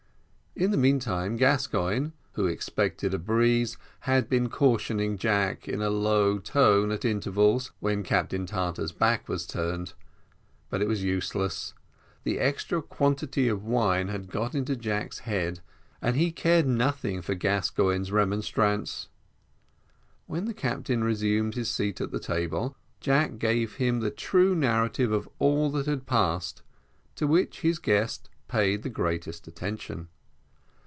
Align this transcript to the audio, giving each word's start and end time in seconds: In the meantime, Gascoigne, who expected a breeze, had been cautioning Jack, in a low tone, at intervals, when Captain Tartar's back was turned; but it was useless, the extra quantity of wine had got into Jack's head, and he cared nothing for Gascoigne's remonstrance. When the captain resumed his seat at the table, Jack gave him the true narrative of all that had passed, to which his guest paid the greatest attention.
In 0.53 0.71
the 0.71 0.75
meantime, 0.77 1.37
Gascoigne, 1.37 2.09
who 2.33 2.45
expected 2.45 3.13
a 3.13 3.17
breeze, 3.17 3.77
had 4.01 4.27
been 4.29 4.49
cautioning 4.49 5.17
Jack, 5.17 5.65
in 5.67 5.81
a 5.81 5.89
low 5.89 6.39
tone, 6.39 6.91
at 6.91 7.05
intervals, 7.05 7.71
when 7.79 8.03
Captain 8.03 8.45
Tartar's 8.45 8.91
back 8.91 9.29
was 9.29 9.47
turned; 9.47 9.93
but 10.69 10.81
it 10.81 10.89
was 10.89 11.01
useless, 11.05 11.73
the 12.25 12.37
extra 12.37 12.81
quantity 12.81 13.47
of 13.47 13.63
wine 13.63 14.09
had 14.09 14.29
got 14.29 14.53
into 14.53 14.75
Jack's 14.75 15.19
head, 15.19 15.61
and 16.01 16.17
he 16.17 16.33
cared 16.33 16.67
nothing 16.67 17.21
for 17.21 17.33
Gascoigne's 17.33 18.11
remonstrance. 18.11 19.07
When 20.27 20.45
the 20.45 20.53
captain 20.53 21.01
resumed 21.01 21.55
his 21.55 21.71
seat 21.71 22.01
at 22.01 22.11
the 22.11 22.19
table, 22.19 22.75
Jack 22.99 23.39
gave 23.39 23.75
him 23.75 24.01
the 24.01 24.11
true 24.11 24.53
narrative 24.53 25.13
of 25.13 25.29
all 25.39 25.71
that 25.71 25.85
had 25.85 26.05
passed, 26.05 26.61
to 27.15 27.25
which 27.25 27.61
his 27.61 27.79
guest 27.79 28.29
paid 28.49 28.83
the 28.83 28.89
greatest 28.89 29.47
attention. 29.47 30.09